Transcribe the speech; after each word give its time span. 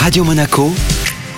Radio 0.00 0.24
Monaco, 0.24 0.72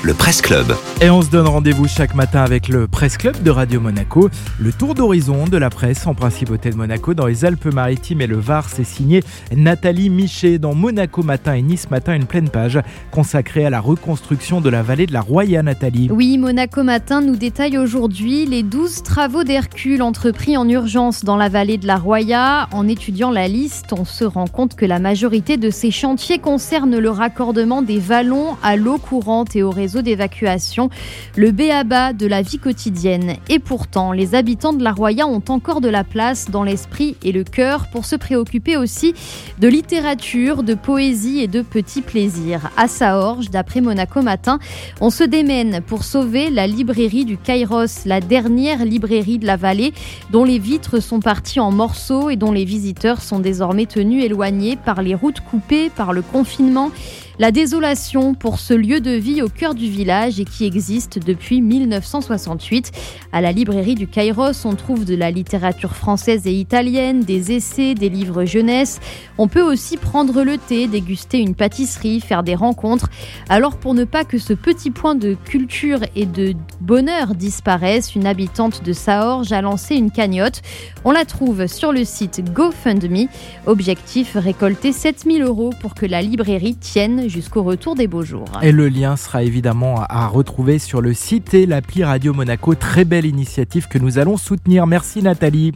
le 0.06 0.14
Presse 0.14 0.40
Club. 0.40 0.72
Et 1.00 1.10
on 1.10 1.20
se 1.20 1.30
donne 1.30 1.48
rendez-vous 1.48 1.88
chaque 1.88 2.14
matin 2.14 2.44
avec 2.44 2.68
le 2.68 2.86
Presse 2.86 3.16
Club 3.16 3.42
de 3.42 3.50
Radio 3.50 3.80
Monaco. 3.80 4.30
Le 4.60 4.72
tour 4.72 4.94
d'horizon 4.94 5.46
de 5.46 5.56
la 5.56 5.68
presse 5.68 6.06
en 6.06 6.14
principauté 6.14 6.70
de 6.70 6.76
Monaco 6.76 7.12
dans 7.12 7.26
les 7.26 7.44
Alpes-Maritimes 7.44 8.20
et 8.20 8.28
le 8.28 8.36
Var. 8.36 8.68
C'est 8.68 8.84
signé 8.84 9.24
Nathalie 9.56 10.08
Michet 10.08 10.58
dans 10.58 10.74
Monaco 10.76 11.24
Matin 11.24 11.54
et 11.54 11.62
Nice 11.62 11.90
Matin, 11.90 12.14
une 12.14 12.26
pleine 12.26 12.48
page 12.50 12.78
consacrée 13.10 13.66
à 13.66 13.70
la 13.70 13.80
reconstruction 13.80 14.60
de 14.60 14.70
la 14.70 14.84
vallée 14.84 15.06
de 15.06 15.12
la 15.12 15.22
Roya, 15.22 15.64
Nathalie. 15.64 16.08
Oui, 16.12 16.38
Monaco 16.38 16.84
Matin 16.84 17.20
nous 17.20 17.34
détaille 17.34 17.76
aujourd'hui 17.76 18.46
les 18.46 18.62
12 18.62 19.02
travaux 19.02 19.42
d'Hercule 19.42 20.02
entrepris 20.02 20.56
en 20.56 20.68
urgence 20.68 21.24
dans 21.24 21.36
la 21.36 21.48
vallée 21.48 21.78
de 21.78 21.86
la 21.88 21.96
Roya. 21.96 22.68
En 22.70 22.86
étudiant 22.86 23.32
la 23.32 23.48
liste, 23.48 23.92
on 23.92 24.04
se 24.04 24.24
rend 24.24 24.46
compte 24.46 24.76
que 24.76 24.86
la 24.86 25.00
majorité 25.00 25.56
de 25.56 25.70
ces 25.70 25.90
chantiers 25.90 26.38
concernent 26.38 26.96
le 26.96 27.10
raccordement 27.10 27.82
des 27.82 27.98
vallons 27.98 28.56
à 28.62 28.76
l'eau 28.76 28.98
courante 28.98 29.56
et 29.56 29.64
au 29.64 29.70
réseau 29.70 29.95
d'évacuation, 30.02 30.90
le 31.36 31.50
béaba 31.50 32.12
de 32.12 32.26
la 32.26 32.42
vie 32.42 32.58
quotidienne. 32.58 33.36
Et 33.48 33.58
pourtant, 33.58 34.12
les 34.12 34.34
habitants 34.34 34.72
de 34.72 34.82
la 34.82 34.92
Roya 34.92 35.26
ont 35.26 35.42
encore 35.48 35.80
de 35.80 35.88
la 35.88 36.04
place 36.04 36.50
dans 36.50 36.62
l'esprit 36.62 37.16
et 37.22 37.32
le 37.32 37.44
cœur 37.44 37.88
pour 37.90 38.04
se 38.04 38.16
préoccuper 38.16 38.76
aussi 38.76 39.14
de 39.58 39.68
littérature, 39.68 40.62
de 40.62 40.74
poésie 40.74 41.40
et 41.40 41.48
de 41.48 41.62
petits 41.62 42.02
plaisirs. 42.02 42.70
À 42.76 42.88
Saorge, 42.88 43.50
d'après 43.50 43.80
Monaco 43.80 44.22
Matin, 44.22 44.58
on 45.00 45.10
se 45.10 45.24
démène 45.24 45.80
pour 45.80 46.04
sauver 46.04 46.50
la 46.50 46.66
librairie 46.66 47.24
du 47.24 47.36
Kairos, 47.36 48.04
la 48.06 48.20
dernière 48.20 48.84
librairie 48.84 49.38
de 49.38 49.46
la 49.46 49.56
vallée, 49.56 49.92
dont 50.30 50.44
les 50.44 50.58
vitres 50.58 51.00
sont 51.00 51.20
parties 51.20 51.60
en 51.60 51.70
morceaux 51.70 52.30
et 52.30 52.36
dont 52.36 52.52
les 52.52 52.64
visiteurs 52.64 53.22
sont 53.22 53.38
désormais 53.38 53.86
tenus 53.86 54.24
éloignés 54.24 54.76
par 54.76 55.02
les 55.02 55.14
routes 55.14 55.40
coupées, 55.40 55.90
par 55.90 56.12
le 56.12 56.22
confinement. 56.22 56.90
La 57.38 57.50
désolation 57.50 58.32
pour 58.32 58.58
ce 58.58 58.72
lieu 58.72 59.00
de 59.00 59.10
vie 59.10 59.42
au 59.42 59.48
cœur 59.50 59.74
du 59.74 59.85
village 59.88 60.40
et 60.40 60.44
qui 60.44 60.64
existe 60.64 61.18
depuis 61.18 61.60
1968. 61.62 62.92
À 63.32 63.40
la 63.40 63.52
librairie 63.52 63.94
du 63.94 64.06
Kairos, 64.06 64.64
on 64.64 64.74
trouve 64.74 65.04
de 65.04 65.14
la 65.14 65.30
littérature 65.30 65.94
française 65.94 66.46
et 66.46 66.52
italienne, 66.52 67.20
des 67.20 67.52
essais, 67.52 67.94
des 67.94 68.08
livres 68.08 68.44
jeunesse. 68.44 69.00
On 69.38 69.48
peut 69.48 69.62
aussi 69.62 69.96
prendre 69.96 70.42
le 70.42 70.58
thé, 70.58 70.86
déguster 70.86 71.38
une 71.38 71.54
pâtisserie, 71.54 72.20
faire 72.20 72.42
des 72.42 72.54
rencontres. 72.54 73.08
Alors 73.48 73.76
pour 73.76 73.94
ne 73.94 74.04
pas 74.04 74.24
que 74.24 74.38
ce 74.38 74.52
petit 74.52 74.90
point 74.90 75.14
de 75.14 75.34
culture 75.44 76.00
et 76.14 76.26
de 76.26 76.54
bonheur 76.80 77.34
disparaisse, 77.34 78.14
une 78.14 78.26
habitante 78.26 78.82
de 78.84 78.92
Saorge 78.92 79.52
a 79.52 79.60
lancé 79.62 79.96
une 79.96 80.10
cagnotte. 80.10 80.62
On 81.04 81.12
la 81.12 81.24
trouve 81.24 81.66
sur 81.66 81.92
le 81.92 82.04
site 82.04 82.52
GoFundMe. 82.52 83.28
Objectif 83.66 84.32
récolter 84.34 84.92
7000 84.92 85.42
euros 85.42 85.70
pour 85.80 85.94
que 85.94 86.06
la 86.06 86.22
librairie 86.22 86.76
tienne 86.76 87.28
jusqu'au 87.28 87.62
retour 87.62 87.94
des 87.94 88.06
beaux 88.06 88.22
jours. 88.22 88.46
Et 88.62 88.72
le 88.72 88.88
lien 88.88 89.16
sera 89.16 89.42
à 89.66 90.28
retrouver 90.28 90.78
sur 90.78 91.00
le 91.00 91.12
site 91.12 91.54
et 91.54 91.66
l'appli 91.66 92.04
Radio 92.04 92.32
Monaco. 92.32 92.74
Très 92.74 93.04
belle 93.04 93.26
initiative 93.26 93.88
que 93.88 93.98
nous 93.98 94.18
allons 94.18 94.36
soutenir. 94.36 94.86
Merci 94.86 95.22
Nathalie. 95.22 95.72